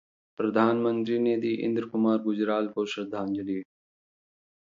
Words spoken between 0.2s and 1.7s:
प्रधानमंत्री ने दी